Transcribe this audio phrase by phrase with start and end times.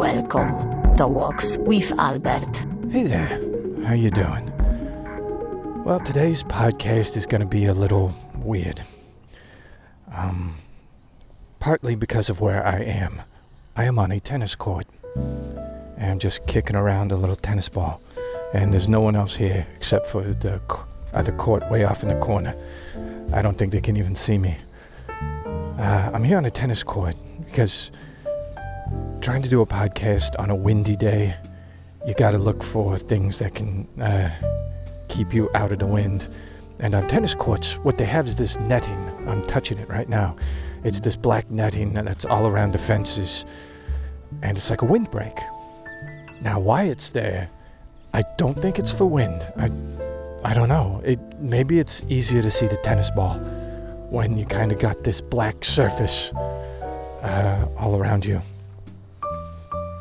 [0.00, 2.56] Welcome to Walks with Albert.
[2.90, 3.38] Hey there.
[3.84, 4.50] How you doing?
[5.84, 8.82] Well, today's podcast is going to be a little weird.
[10.10, 10.56] Um,
[11.58, 13.20] partly because of where I am.
[13.76, 14.86] I am on a tennis court.
[15.14, 18.00] And I'm just kicking around a little tennis ball.
[18.54, 20.62] And there's no one else here except for the
[21.12, 22.56] other court way off in the corner.
[23.34, 24.56] I don't think they can even see me.
[25.10, 27.90] Uh, I'm here on a tennis court because
[29.20, 31.34] trying to do a podcast on a windy day,
[32.06, 34.30] you got to look for things that can uh,
[35.08, 36.28] keep you out of the wind.
[36.78, 38.98] And on tennis courts, what they have is this netting.
[39.28, 40.36] I'm touching it right now.
[40.82, 43.44] It's this black netting that's all around the fences,
[44.42, 45.38] and it's like a windbreak.
[46.40, 47.50] Now, why it's there,
[48.14, 49.46] I don't think it's for wind.
[49.58, 49.68] I,
[50.42, 51.02] I don't know.
[51.04, 53.34] It maybe it's easier to see the tennis ball
[54.08, 56.30] when you kind of got this black surface
[57.22, 58.40] uh, all around you.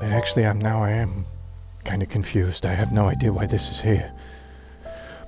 [0.10, 1.26] Actually, I'm now I am
[1.86, 2.66] kind of confused.
[2.66, 4.12] I have no idea why this is here.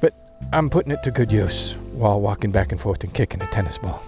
[0.02, 0.14] But
[0.52, 3.78] I'm putting it to good use while walking back and forth and kicking a tennis
[3.78, 4.02] ball.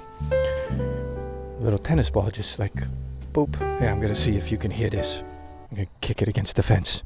[1.60, 2.74] Little tennis ball, just like
[3.34, 3.60] boop.
[3.82, 5.22] Yeah, I'm gonna see if you can hear this.
[5.70, 7.04] I'm gonna kick it against the fence.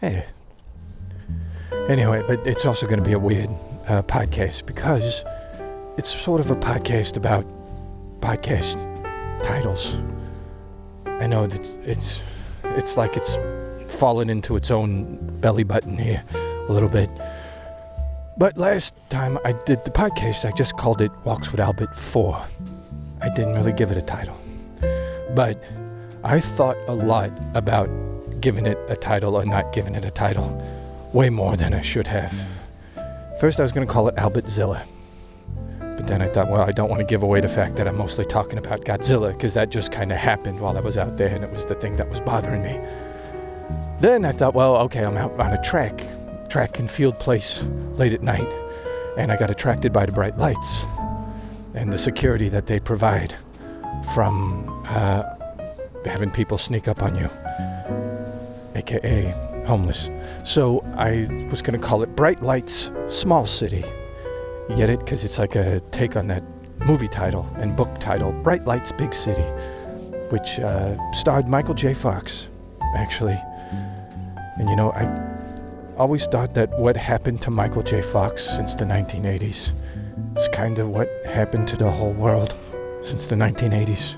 [0.00, 0.26] Hey.
[1.88, 3.50] Anyway, but it's also gonna be a weird
[3.88, 5.24] uh, podcast because
[5.96, 7.46] it's sort of a podcast about
[8.20, 8.76] podcast
[9.42, 9.96] titles.
[11.20, 12.22] I know that it's
[12.64, 13.36] it's like it's
[13.86, 17.10] fallen into its own belly button here a little bit.
[18.38, 22.40] But last time I did the podcast, I just called it Walks with Albert 4.
[23.20, 24.40] I didn't really give it a title.
[25.34, 25.62] But
[26.24, 27.88] I thought a lot about
[28.40, 30.48] giving it a title or not giving it a title.
[31.12, 32.32] Way more than I should have.
[33.40, 34.86] First, I was going to call it Albert Albertzilla.
[36.00, 37.98] But then I thought, well, I don't want to give away the fact that I'm
[37.98, 41.28] mostly talking about Godzilla because that just kind of happened while I was out there
[41.28, 42.80] and it was the thing that was bothering me.
[44.00, 46.02] Then I thought, well, okay, I'm out on a track,
[46.48, 47.64] track and field place
[47.96, 48.50] late at night,
[49.18, 50.86] and I got attracted by the bright lights
[51.74, 53.36] and the security that they provide
[54.14, 55.22] from uh,
[56.06, 57.28] having people sneak up on you,
[58.74, 59.34] aka
[59.66, 60.08] homeless.
[60.46, 63.84] So I was going to call it Bright Lights Small City.
[64.70, 65.00] You get it?
[65.00, 66.44] Because it's like a take on that
[66.78, 69.42] movie title and book title, Bright Lights Big City,
[70.30, 71.92] which uh, starred Michael J.
[71.92, 72.46] Fox,
[72.94, 73.36] actually.
[74.58, 75.08] And you know, I
[75.98, 78.00] always thought that what happened to Michael J.
[78.00, 79.72] Fox since the 1980s
[80.36, 82.54] is kind of what happened to the whole world
[83.02, 84.16] since the 1980s.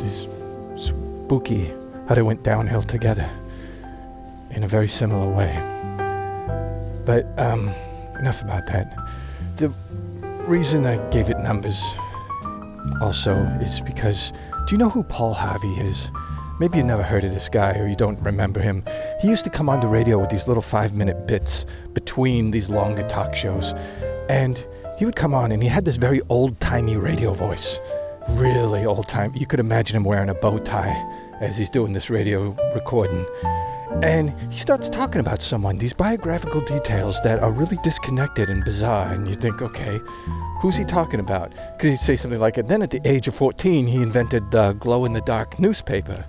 [0.00, 0.28] This
[0.76, 1.72] spooky,
[2.08, 3.28] how they went downhill together
[4.52, 5.56] in a very similar way.
[7.04, 7.74] But, um,
[8.18, 8.96] enough about that.
[9.56, 9.68] The
[10.46, 11.82] reason I gave it numbers
[13.00, 14.32] also is because
[14.66, 16.10] do you know who Paul Harvey is?
[16.60, 18.84] Maybe you never heard of this guy or you don't remember him.
[19.20, 22.70] He used to come on the radio with these little five minute bits between these
[22.70, 23.72] longer talk shows.
[24.28, 24.64] And
[24.98, 27.78] he would come on and he had this very old timey radio voice.
[28.30, 29.32] Really old time.
[29.34, 30.94] You could imagine him wearing a bow tie
[31.42, 33.26] as he's doing this radio recording.
[34.02, 39.12] And he starts talking about someone, these biographical details that are really disconnected and bizarre.
[39.12, 40.00] And you think, okay,
[40.60, 41.52] who's he talking about?
[41.76, 44.72] Because he'd say something like, and then at the age of 14, he invented the
[44.74, 46.24] glow in the dark newspaper.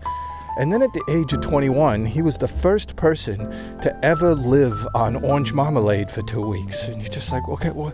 [0.57, 3.39] And then at the age of 21, he was the first person
[3.81, 6.87] to ever live on orange marmalade for two weeks.
[6.87, 7.93] And you're just like, okay, well,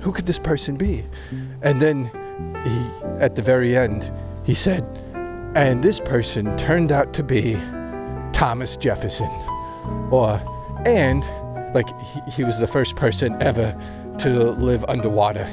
[0.00, 1.04] who could this person be?
[1.62, 2.10] And then
[2.64, 4.12] he, at the very end,
[4.44, 4.84] he said,
[5.56, 7.54] and this person turned out to be
[8.34, 9.30] Thomas Jefferson.
[10.10, 10.38] Or,
[10.84, 11.24] and,
[11.74, 13.74] like, he, he was the first person ever
[14.18, 15.44] to live underwater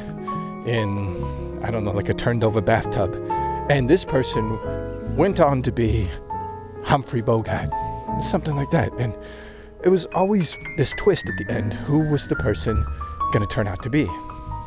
[0.67, 3.15] in, I don't know, like a turned over bathtub.
[3.69, 6.09] And this person went on to be
[6.83, 7.69] Humphrey Bogart,
[8.21, 8.91] something like that.
[8.99, 9.15] And
[9.85, 12.75] it was always this twist at the end who was the person
[13.31, 14.05] going to turn out to be?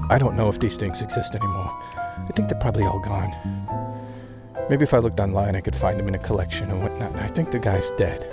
[0.08, 1.70] I don't know if these things exist anymore.
[2.16, 3.85] I think they're probably all gone.
[4.68, 7.14] Maybe if I looked online, I could find him in a collection or whatnot.
[7.14, 8.26] I think the guy's dead.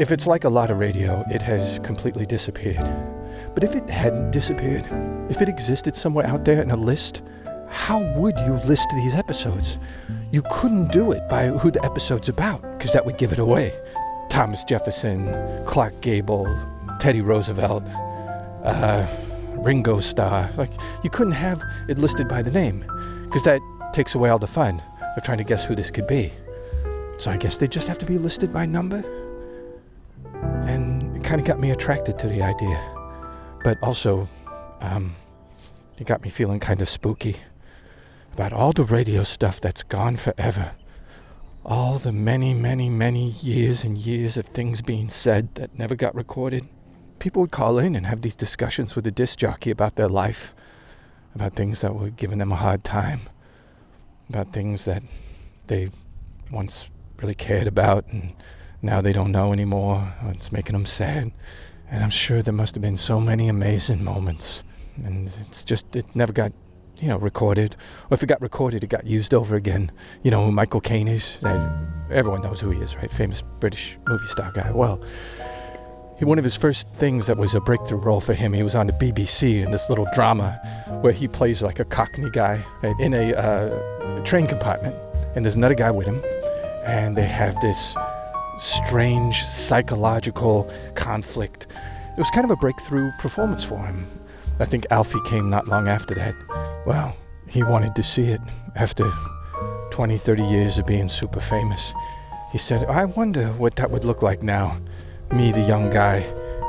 [0.00, 2.84] If it's like a lot of radio, it has completely disappeared.
[3.54, 4.88] But if it hadn't disappeared,
[5.30, 7.22] if it existed somewhere out there in a list,
[7.68, 9.78] how would you list these episodes?
[10.32, 13.72] You couldn't do it by who the episode's about, because that would give it away.
[14.30, 15.32] Thomas Jefferson,
[15.64, 16.52] Clark Gable,
[16.98, 17.84] Teddy Roosevelt,
[18.64, 19.06] uh,
[19.50, 20.50] Ringo Starr.
[20.56, 20.72] Like,
[21.04, 22.80] you couldn't have it listed by the name,
[23.26, 23.60] because that
[23.92, 24.82] takes away all the fun
[25.16, 26.32] of trying to guess who this could be.
[27.18, 29.04] So I guess they just have to be listed by number.
[30.66, 32.80] And it kind of got me attracted to the idea.
[33.64, 34.28] But also,
[34.80, 35.14] um,
[35.98, 37.36] it got me feeling kind of spooky.
[38.32, 40.72] about all the radio stuff that's gone forever.
[41.64, 46.14] All the many, many, many years and years of things being said that never got
[46.14, 46.66] recorded.
[47.18, 50.54] People would call in and have these discussions with the disc jockey about their life,
[51.34, 53.20] about things that were giving them a hard time,
[54.32, 55.02] about things that
[55.66, 55.90] they
[56.50, 56.88] once
[57.20, 58.34] really cared about and
[58.80, 60.14] now they don't know anymore.
[60.28, 61.32] It's making them sad.
[61.90, 64.62] And I'm sure there must have been so many amazing moments.
[65.04, 66.52] And it's just, it never got,
[66.98, 67.76] you know, recorded.
[68.10, 69.92] Or if it got recorded, it got used over again.
[70.22, 71.38] You know who Michael Caine is?
[72.10, 73.12] Everyone knows who he is, right?
[73.12, 74.72] Famous British movie star guy.
[74.72, 75.02] Well,
[76.20, 78.86] one of his first things that was a breakthrough role for him, he was on
[78.86, 80.52] the BBC in this little drama
[81.02, 82.64] where he plays like a Cockney guy
[83.00, 84.94] in a uh, train compartment.
[85.34, 86.22] And there's another guy with him.
[86.84, 87.96] And they have this
[88.58, 91.66] strange psychological conflict.
[92.16, 94.06] It was kind of a breakthrough performance for him.
[94.60, 96.34] I think Alfie came not long after that.
[96.86, 97.16] Well,
[97.48, 98.40] he wanted to see it
[98.76, 99.10] after
[99.90, 101.92] 20, 30 years of being super famous.
[102.52, 104.78] He said, I wonder what that would look like now.
[105.32, 106.20] Me, the young guy,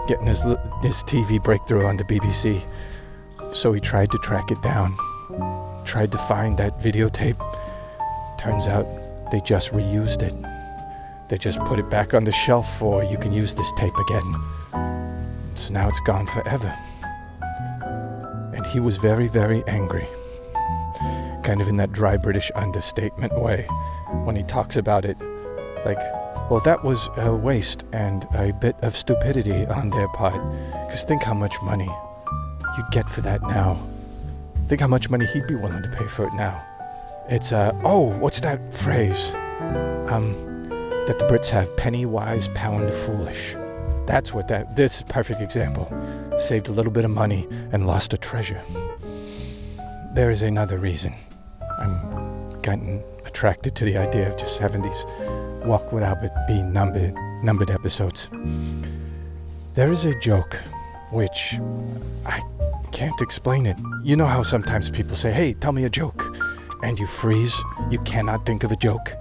[0.07, 0.41] getting his,
[0.81, 2.61] his TV breakthrough on the BBC.
[3.53, 4.97] So he tried to track it down,
[5.85, 7.38] tried to find that videotape.
[8.38, 8.85] Turns out
[9.31, 10.33] they just reused it.
[11.30, 14.35] They just put it back on the shelf for you can use this tape again.
[15.56, 16.77] So now it's gone forever.
[18.53, 20.07] And he was very, very angry.
[21.44, 23.63] Kind of in that dry British understatement way
[24.24, 25.18] when he talks about it.
[25.86, 26.00] Like,
[26.50, 30.41] well, that was a waste and a bit of stupidity on their part.
[30.86, 31.89] Because think how much money
[32.77, 33.79] you'd get for that now.
[34.68, 36.63] Think how much money he'd be willing to pay for it now.
[37.30, 39.33] It's, uh, oh, what's that phrase?
[40.10, 40.63] Um,
[41.07, 43.56] that the Brits have penny wise, pound foolish.
[44.06, 45.88] That's what that, this perfect example.
[46.38, 48.62] Saved a little bit of money and lost a treasure.
[50.13, 51.13] There is another reason.
[51.80, 55.06] I'm gotten attracted to the idea of just having these
[55.65, 57.13] walk without it being numbered,
[57.44, 58.30] numbered episodes.
[59.74, 60.56] There is a joke
[61.12, 61.56] which
[62.25, 62.42] I
[62.93, 63.77] can't explain it.
[64.03, 66.23] You know how sometimes people say, hey, tell me a joke,
[66.83, 67.59] and you freeze,
[67.89, 69.13] you cannot think of a joke.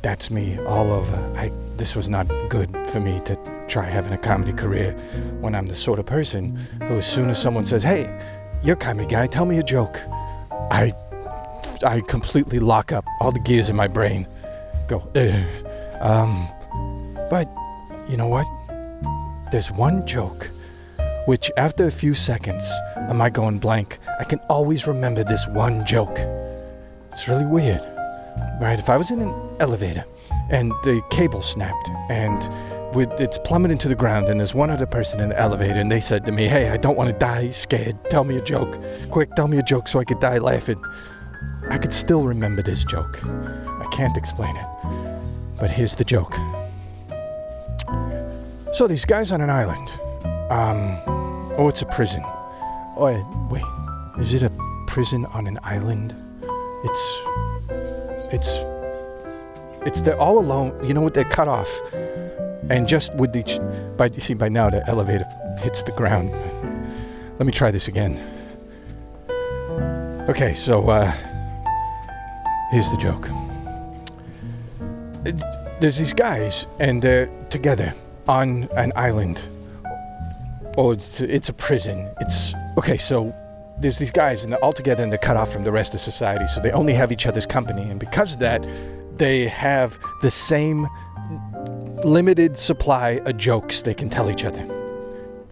[0.00, 1.16] That's me all over.
[1.36, 3.36] I this was not good for me to
[3.66, 4.92] try having a comedy career
[5.40, 6.56] when I'm the sort of person
[6.86, 8.04] who as soon as someone says, "Hey,
[8.62, 10.00] you're a comedy guy, tell me a joke."
[10.70, 10.92] I
[11.84, 14.28] I completely lock up all the gears in my brain.
[14.86, 14.98] Go,
[16.00, 16.48] um
[17.28, 17.48] but
[18.08, 18.46] you know what?
[19.50, 20.50] There's one joke
[21.26, 25.84] which after a few seconds of my going blank, I can always remember this one
[25.84, 26.18] joke.
[27.12, 27.82] It's really weird.
[28.60, 28.78] Right?
[28.78, 30.04] If I was in an elevator
[30.50, 32.42] and the cable snapped and
[32.98, 36.00] it's plummeting to the ground and there's one other person in the elevator and they
[36.00, 37.98] said to me, Hey, I don't want to die scared.
[38.10, 38.78] Tell me a joke.
[39.10, 40.82] Quick, tell me a joke so I could die laughing.
[41.68, 43.22] I could still remember this joke.
[43.24, 44.66] I can't explain it.
[45.58, 46.34] But here's the joke.
[48.72, 49.88] So these guys on an island.
[50.50, 51.15] Um
[51.58, 52.22] oh it's a prison.
[52.96, 53.64] Oh wait,
[54.18, 54.50] is it a
[54.86, 56.14] prison on an island?
[56.84, 57.18] It's
[58.32, 58.60] it's
[59.86, 60.78] it's they're all alone.
[60.84, 61.14] You know what?
[61.14, 61.70] They're cut off.
[62.68, 63.58] And just with each
[63.96, 65.26] by you see by now the elevator
[65.58, 66.30] hits the ground.
[67.38, 68.18] Let me try this again.
[70.28, 71.12] Okay so uh
[72.70, 73.28] here's the joke.
[75.24, 75.44] It's,
[75.80, 77.94] there's these guys and they're together
[78.28, 79.42] on an island
[80.76, 82.08] oh it's, it's a prison.
[82.20, 83.34] It's okay so
[83.78, 86.00] there's these guys and they're all together and they're cut off from the rest of
[86.00, 87.82] society so they only have each other's company.
[87.82, 88.66] And because of that
[89.18, 90.86] they have the same
[92.04, 94.64] limited supply of jokes they can tell each other.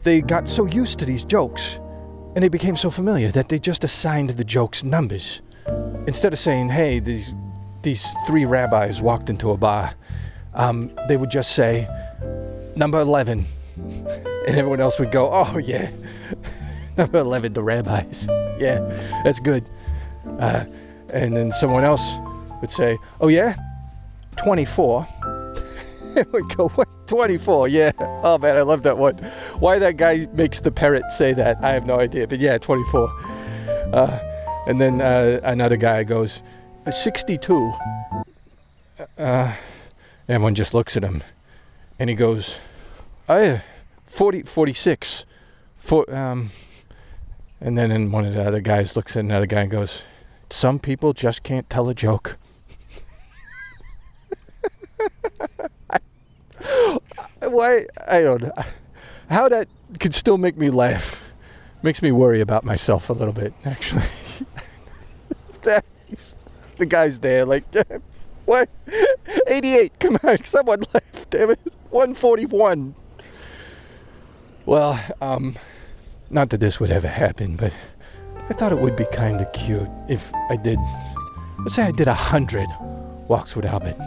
[0.02, 1.78] They got so used to these jokes
[2.34, 5.40] and they became so familiar that they just assigned the jokes numbers.
[6.06, 7.34] Instead of saying hey these
[7.82, 9.94] these three rabbis walked into a bar
[10.54, 11.88] um, they would just say
[12.76, 13.44] number 11
[14.46, 15.90] and everyone else would go oh yeah.
[16.96, 18.26] Number 11 the rabbis.
[18.58, 18.78] Yeah
[19.24, 19.64] that's good.
[20.38, 20.64] Uh,
[21.12, 22.14] and then someone else
[22.60, 23.56] would say oh yeah?
[24.36, 25.06] 24
[26.16, 26.88] and we go what?
[27.06, 27.92] 24 yeah.
[28.00, 29.16] Oh man i love that one.
[29.58, 33.10] Why that guy makes the parrot say that i have no idea but yeah 24
[33.92, 34.18] uh,
[34.66, 36.42] and then uh, another guy goes
[36.90, 37.72] 62
[39.18, 39.52] uh,
[40.28, 41.22] everyone just looks at him.
[41.98, 42.58] And he goes
[43.28, 43.62] yeah
[44.14, 45.26] 40 46
[45.76, 46.50] for, um,
[47.60, 50.04] and then one of the other guys looks at another guy and goes,
[50.50, 52.36] Some people just can't tell a joke.
[57.40, 57.86] Why?
[58.06, 58.52] I don't know.
[59.30, 59.66] How that
[59.98, 61.20] could still make me laugh
[61.82, 64.04] makes me worry about myself a little bit, actually.
[65.62, 65.82] the
[66.86, 67.64] guy's there, like,
[68.44, 68.70] what?
[69.48, 71.58] 88, come on, someone left, damn it.
[71.90, 72.94] 141.
[74.66, 75.56] Well, um,
[76.30, 77.74] not that this would ever happen, but
[78.48, 80.78] I thought it would be kind of cute if I did,
[81.58, 82.68] let's say I did a hundred
[83.28, 83.98] walks with Albert.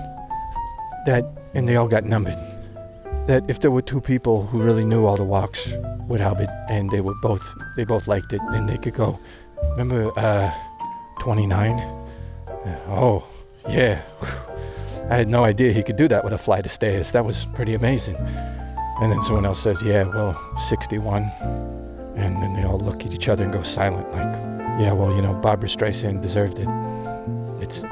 [1.05, 2.37] That, and they all got numbered.
[3.27, 5.71] That if there were two people who really knew all the walks
[6.07, 7.43] with Albert and they were both,
[7.75, 9.19] they both liked it then they could go,
[9.71, 10.51] remember, uh,
[11.19, 11.77] 29?
[12.87, 13.25] Oh,
[13.69, 14.01] yeah.
[15.09, 17.11] I had no idea he could do that with a flight of stairs.
[17.11, 18.17] That was pretty amazing.
[18.99, 21.23] And then someone else says, yeah, well, 61.
[22.15, 24.33] And then they all look at each other and go silent, like,
[24.79, 26.67] yeah, well, you know, Barbara Streisand deserved it.
[27.61, 27.83] It's,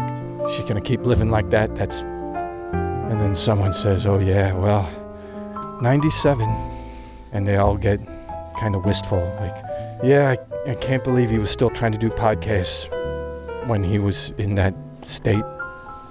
[0.51, 1.75] she's gonna keep living like that.
[1.75, 2.01] That's.
[2.01, 4.89] And then someone says, oh, yeah, well,
[5.81, 6.49] 97.
[7.33, 7.99] And they all get
[8.59, 9.55] kind of wistful, like,
[10.03, 12.89] yeah, I, I can't believe he was still trying to do podcasts
[13.67, 15.43] when he was in that state.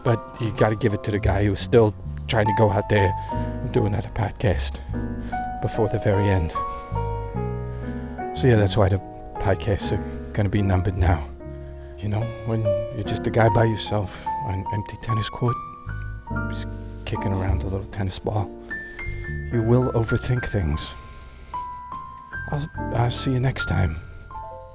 [0.04, 1.94] But you got to give it to the guy who was still
[2.28, 3.12] trying to go out there
[3.74, 4.78] do another podcast
[5.60, 6.52] before the very end.
[8.38, 8.98] So yeah, that's why the
[9.40, 11.28] podcasts are going to be numbered now.
[11.98, 12.62] You know, when
[12.94, 15.56] you're just a guy by yourself on an empty tennis court,
[16.50, 16.68] just
[17.04, 18.48] kicking around a little tennis ball,
[19.52, 20.94] you will overthink things.
[22.52, 23.96] I'll, I'll see you next time.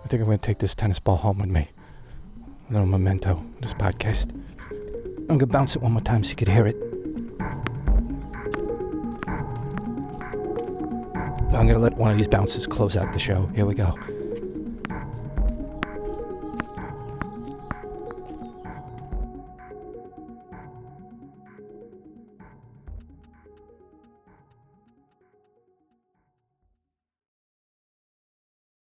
[0.04, 1.70] I think I'm going to take this tennis ball home with me.
[2.70, 4.32] A little memento, this podcast.
[4.72, 6.89] I'm going to bounce it one more time so you could hear it.
[11.52, 13.48] I'm going to let one of these bounces close out the show.
[13.48, 13.98] Here we go.